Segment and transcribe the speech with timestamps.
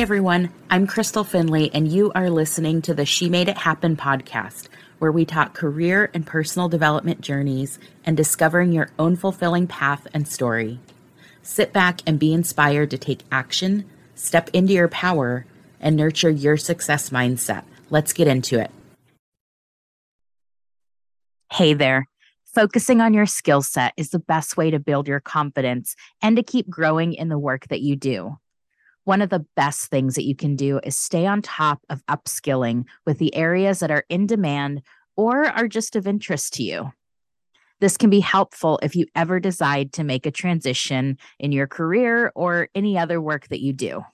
[0.00, 0.50] everyone.
[0.70, 4.68] I'm Crystal Finley, and you are listening to the She Made It Happen podcast,
[4.98, 10.26] where we talk career and personal development journeys and discovering your own fulfilling path and
[10.26, 10.80] story.
[11.42, 13.84] Sit back and be inspired to take action,
[14.14, 15.44] step into your power,
[15.80, 17.64] and nurture your success mindset.
[17.90, 18.70] Let's get into it.
[21.52, 22.06] Hey there.
[22.46, 26.42] Focusing on your skill set is the best way to build your confidence and to
[26.42, 28.38] keep growing in the work that you do
[29.04, 32.84] one of the best things that you can do is stay on top of upskilling
[33.06, 34.82] with the areas that are in demand
[35.16, 36.92] or are just of interest to you.
[37.80, 42.30] This can be helpful if you ever decide to make a transition in your career
[42.34, 44.04] or any other work that you do.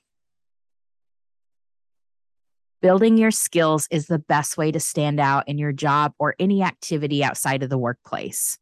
[2.81, 6.63] Building your skills is the best way to stand out in your job or any
[6.63, 8.59] activity outside of the workplace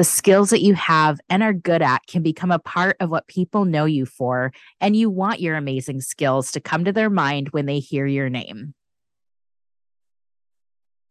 [0.00, 3.28] the skills that you have and are good at can become a part of what
[3.28, 7.50] people know you for, and you want your amazing skills to come to their mind
[7.50, 8.72] when they hear your name.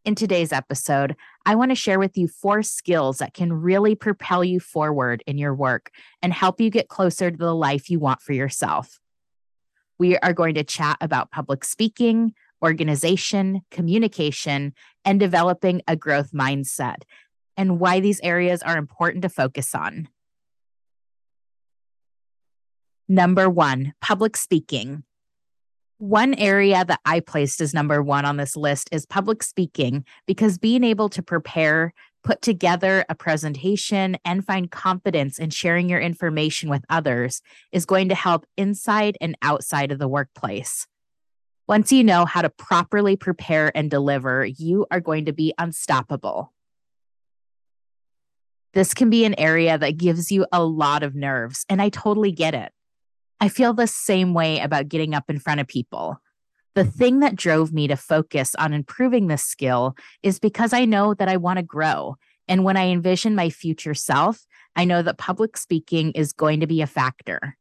[0.05, 4.43] In today's episode, I want to share with you four skills that can really propel
[4.43, 5.91] you forward in your work
[6.23, 8.99] and help you get closer to the life you want for yourself.
[9.99, 14.73] We are going to chat about public speaking, organization, communication,
[15.05, 17.03] and developing a growth mindset
[17.59, 20.07] and why these areas are important to focus on.
[23.09, 25.03] Number one, public speaking.
[25.97, 30.57] One area that I placed as number one on this list is public speaking because
[30.57, 31.93] being able to prepare,
[32.23, 37.41] put together a presentation, and find confidence in sharing your information with others
[37.73, 40.87] is going to help inside and outside of the workplace.
[41.67, 46.53] Once you know how to properly prepare and deliver, you are going to be unstoppable.
[48.73, 52.31] This can be an area that gives you a lot of nerves, and I totally
[52.31, 52.71] get it.
[53.39, 56.21] I feel the same way about getting up in front of people.
[56.75, 56.91] The mm-hmm.
[56.91, 61.29] thing that drove me to focus on improving this skill is because I know that
[61.29, 62.15] I want to grow.
[62.47, 66.67] And when I envision my future self, I know that public speaking is going to
[66.67, 67.57] be a factor.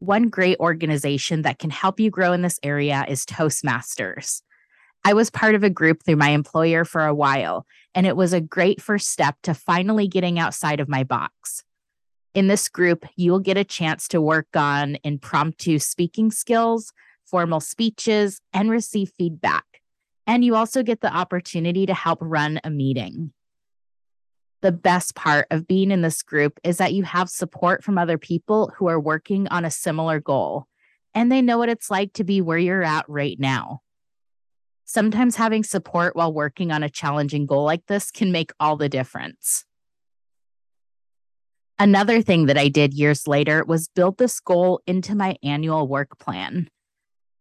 [0.00, 4.42] One great organization that can help you grow in this area is Toastmasters.
[5.04, 8.32] I was part of a group through my employer for a while, and it was
[8.32, 11.64] a great first step to finally getting outside of my box.
[12.34, 16.92] In this group, you will get a chance to work on impromptu speaking skills,
[17.24, 19.64] formal speeches, and receive feedback.
[20.26, 23.32] And you also get the opportunity to help run a meeting.
[24.60, 28.18] The best part of being in this group is that you have support from other
[28.18, 30.66] people who are working on a similar goal,
[31.14, 33.82] and they know what it's like to be where you're at right now.
[34.90, 38.88] Sometimes having support while working on a challenging goal like this can make all the
[38.88, 39.66] difference.
[41.78, 46.18] Another thing that I did years later was build this goal into my annual work
[46.18, 46.70] plan.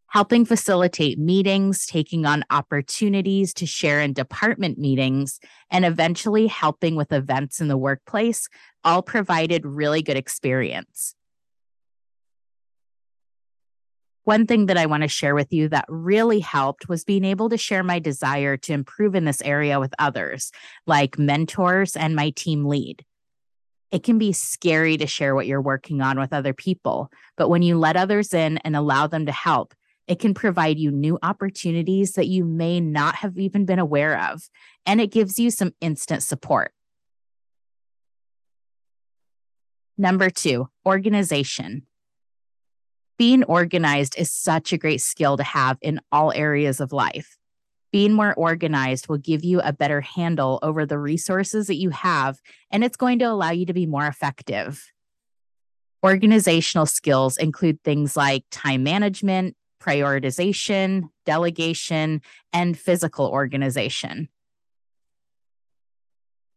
[0.10, 5.40] Helping facilitate meetings, taking on opportunities to share in department meetings,
[5.72, 8.50] and eventually helping with events in the workplace
[8.84, 11.16] all provided really good experience.
[14.28, 17.48] One thing that I want to share with you that really helped was being able
[17.48, 20.52] to share my desire to improve in this area with others,
[20.86, 23.06] like mentors and my team lead.
[23.90, 27.62] It can be scary to share what you're working on with other people, but when
[27.62, 29.74] you let others in and allow them to help,
[30.08, 34.50] it can provide you new opportunities that you may not have even been aware of,
[34.86, 36.74] and it gives you some instant support.
[39.98, 41.87] Number two, organization.
[43.18, 47.38] Being organized is such a great skill to have in all areas of life.
[47.92, 52.40] Being more organized will give you a better handle over the resources that you have,
[52.70, 54.92] and it's going to allow you to be more effective.
[56.06, 62.22] Organizational skills include things like time management, prioritization, delegation,
[62.54, 64.30] and physical organization.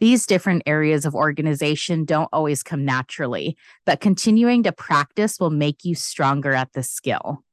[0.01, 5.85] These different areas of organization don't always come naturally, but continuing to practice will make
[5.85, 7.45] you stronger at the skill.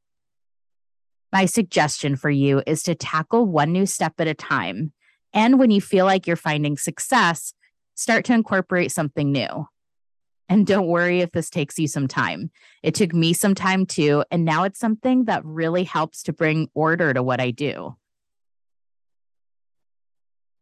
[1.33, 4.93] My suggestion for you is to tackle one new step at a time.
[5.33, 7.53] And when you feel like you're finding success,
[7.95, 9.67] start to incorporate something new.
[10.47, 12.51] And don't worry if this takes you some time.
[12.81, 14.23] It took me some time too.
[14.31, 17.97] And now it's something that really helps to bring order to what I do.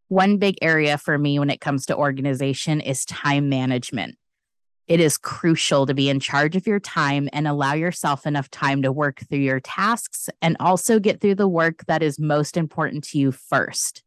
[0.08, 4.18] One big area for me when it comes to organization is time management.
[4.88, 8.84] It is crucial to be in charge of your time and allow yourself enough time
[8.84, 13.04] to work through your tasks and also get through the work that is most important
[13.06, 14.04] to you first.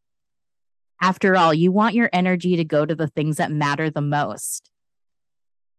[1.00, 4.70] After all, you want your energy to go to the things that matter the most.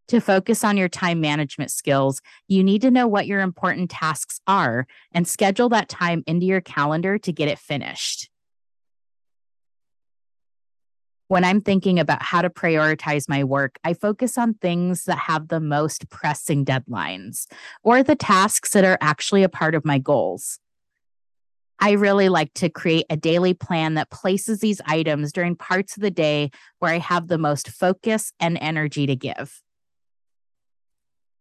[0.09, 4.41] To focus on your time management skills, you need to know what your important tasks
[4.47, 8.28] are and schedule that time into your calendar to get it finished.
[11.29, 15.49] When I'm thinking about how to prioritize my work, I focus on things that have
[15.49, 17.45] the most pressing deadlines
[17.83, 20.57] or the tasks that are actually a part of my goals.
[21.79, 26.01] I really like to create a daily plan that places these items during parts of
[26.01, 26.49] the day
[26.79, 29.61] where I have the most focus and energy to give.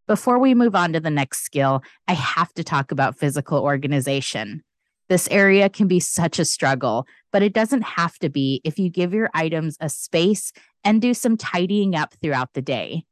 [0.07, 4.65] Before we move on to the next skill, I have to talk about physical organization.
[5.09, 8.91] This area can be such a struggle, but it doesn't have to be if you
[8.91, 10.53] give your items a space
[10.85, 13.05] and do some tidying up throughout the day.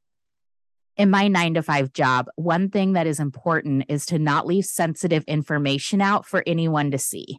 [0.96, 4.64] In my nine to five job, one thing that is important is to not leave
[4.64, 7.38] sensitive information out for anyone to see.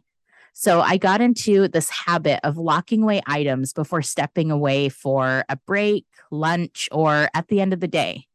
[0.52, 5.56] So I got into this habit of locking away items before stepping away for a
[5.56, 8.27] break, lunch, or at the end of the day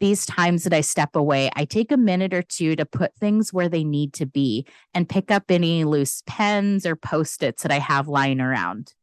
[0.00, 3.52] these times that I step away, I take a minute or two to put things
[3.52, 7.70] where they need to be and pick up any loose pens or post its that
[7.70, 8.94] I have lying around.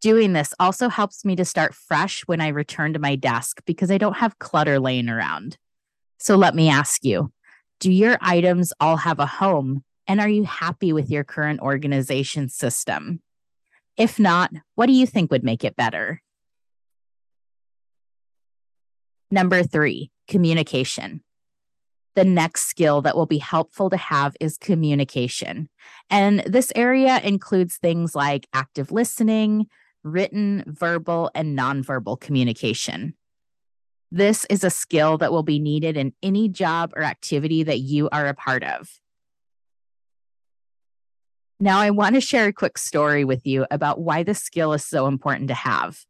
[0.00, 3.90] Doing this also helps me to start fresh when I return to my desk because
[3.90, 5.58] I don't have clutter laying around.
[6.18, 7.32] So let me ask you
[7.78, 9.84] do your items all have a home?
[10.06, 13.20] And are you happy with your current organization system?
[13.96, 16.20] If not, what do you think would make it better?
[19.30, 21.22] Number three, communication.
[22.16, 25.68] The next skill that will be helpful to have is communication.
[26.10, 29.68] And this area includes things like active listening,
[30.02, 33.14] written, verbal, and nonverbal communication.
[34.10, 38.08] This is a skill that will be needed in any job or activity that you
[38.10, 38.90] are a part of.
[41.60, 44.84] Now, I want to share a quick story with you about why this skill is
[44.84, 46.04] so important to have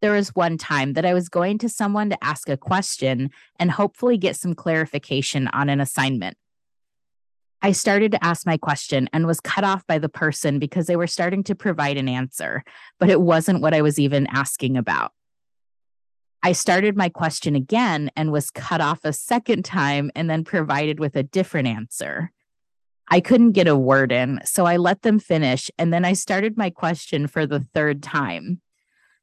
[0.00, 3.70] there was one time that I was going to someone to ask a question and
[3.70, 6.36] hopefully get some clarification on an assignment.
[7.62, 10.96] I started to ask my question and was cut off by the person because they
[10.96, 12.64] were starting to provide an answer,
[12.98, 15.12] but it wasn't what I was even asking about.
[16.42, 20.98] I started my question again and was cut off a second time and then provided
[20.98, 22.32] with a different answer.
[23.08, 26.56] I couldn't get a word in, so I let them finish and then I started
[26.56, 28.62] my question for the third time.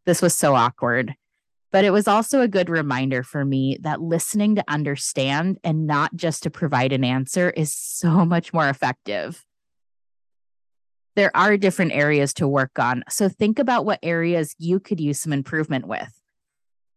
[0.08, 1.14] This was so awkward.
[1.74, 6.16] But it was also a good reminder for me that listening to understand and not
[6.16, 9.46] just to provide an answer is so much more effective.
[11.18, 13.04] There are different areas to work on.
[13.10, 16.22] So think about what areas you could use some improvement with.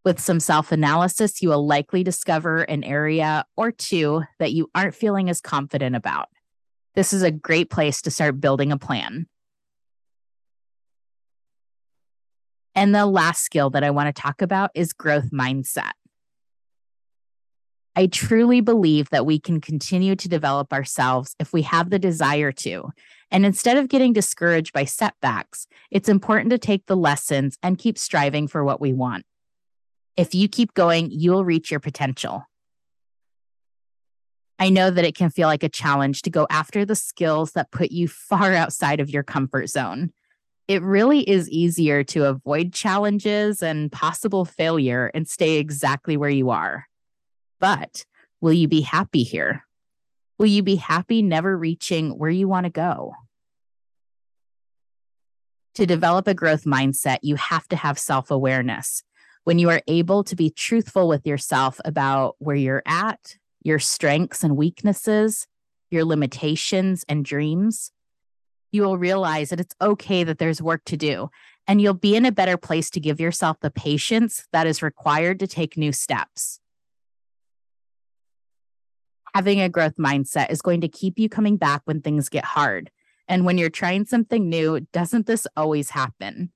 [0.05, 4.95] With some self analysis, you will likely discover an area or two that you aren't
[4.95, 6.29] feeling as confident about.
[6.95, 9.27] This is a great place to start building a plan.
[12.75, 15.93] And the last skill that I want to talk about is growth mindset.
[17.97, 22.53] I truly believe that we can continue to develop ourselves if we have the desire
[22.53, 22.91] to.
[23.31, 27.99] And instead of getting discouraged by setbacks, it's important to take the lessons and keep
[27.99, 29.25] striving for what we want.
[30.17, 32.45] If you keep going, you'll reach your potential.
[34.59, 37.71] I know that it can feel like a challenge to go after the skills that
[37.71, 40.13] put you far outside of your comfort zone
[40.71, 46.51] it really is easier to avoid challenges and possible failure and stay exactly where you
[46.51, 46.87] are.
[47.59, 48.05] But
[48.41, 49.65] will you be happy here?
[50.39, 53.15] Will you be happy never reaching where you want to go?
[55.75, 59.03] To develop a growth mindset, you have to have self awareness.
[59.43, 64.45] When you are able to be truthful with yourself about where you're at, your strengths
[64.45, 65.49] and weaknesses,
[65.91, 67.91] your limitations and dreams,
[68.73, 71.31] you will realize that it's okay that there's work to do.
[71.67, 75.39] And you'll be in a better place to give yourself the patience that is required
[75.41, 76.61] to take new steps.
[79.35, 82.91] Having a growth mindset is going to keep you coming back when things get hard.
[83.29, 86.51] And when you're trying something new, doesn't this always happen?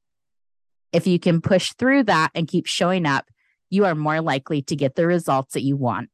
[0.93, 3.27] If you can push through that and keep showing up,
[3.71, 6.11] you are more likely to get the results that you want.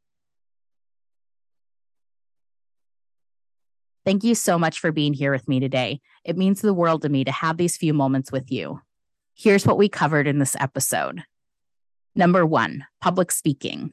[4.04, 6.00] Thank you so much for being here with me today.
[6.24, 8.80] It means the world to me to have these few moments with you.
[9.34, 11.22] Here's what we covered in this episode.
[12.14, 13.92] Number one, public speaking.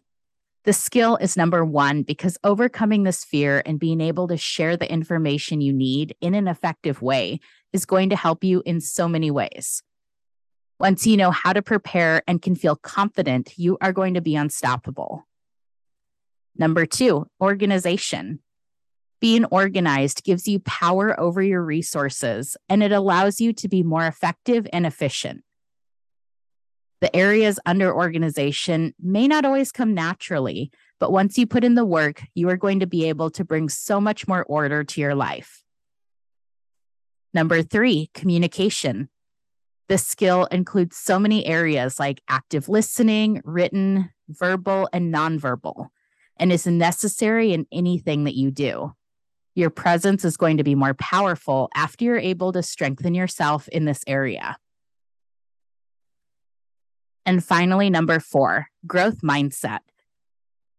[0.63, 4.91] The skill is number one because overcoming this fear and being able to share the
[4.91, 7.39] information you need in an effective way
[7.71, 9.81] is going to help you in so many ways.
[10.79, 14.35] Once you know how to prepare and can feel confident, you are going to be
[14.35, 15.25] unstoppable.
[16.55, 18.39] Number two, organization.
[19.19, 24.05] Being organized gives you power over your resources and it allows you to be more
[24.05, 25.43] effective and efficient.
[27.01, 31.85] The areas under organization may not always come naturally, but once you put in the
[31.85, 35.13] work, you are going to be able to bring so much more order to your
[35.13, 35.63] life.
[37.33, 39.09] Number three, communication.
[39.89, 45.89] This skill includes so many areas like active listening, written, verbal, and nonverbal,
[46.37, 48.93] and is necessary in anything that you do.
[49.57, 53.85] Your presence is going to be more powerful after you're able to strengthen yourself in
[53.85, 54.55] this area.
[57.25, 59.79] And finally, number four, growth mindset.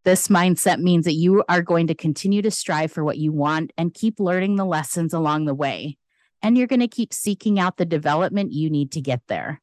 [0.05, 3.73] This mindset means that you are going to continue to strive for what you want
[3.77, 5.99] and keep learning the lessons along the way.
[6.41, 9.61] And you're going to keep seeking out the development you need to get there.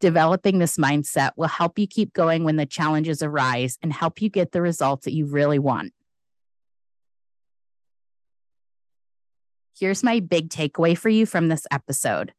[0.00, 4.28] Developing this mindset will help you keep going when the challenges arise and help you
[4.28, 5.92] get the results that you really want.
[9.78, 12.32] Here's my big takeaway for you from this episode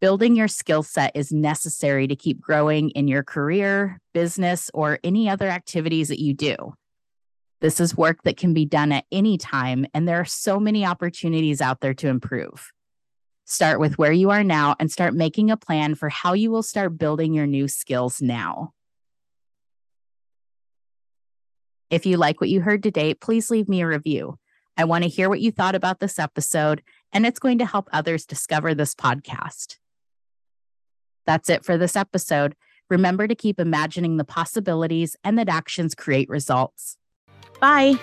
[0.00, 5.28] building your skill set is necessary to keep growing in your career, business, or any
[5.28, 6.74] other activities that you do.
[7.60, 10.84] This is work that can be done at any time, and there are so many
[10.84, 12.72] opportunities out there to improve.
[13.44, 16.64] Start with where you are now and start making a plan for how you will
[16.64, 18.72] start building your new skills now.
[21.90, 24.36] If you like what you heard today, please leave me a review.
[24.76, 27.88] I want to hear what you thought about this episode, and it's going to help
[27.92, 29.78] others discover this podcast.
[31.26, 32.56] That's it for this episode.
[32.90, 36.98] Remember to keep imagining the possibilities and that actions create results.
[37.60, 37.98] Bye.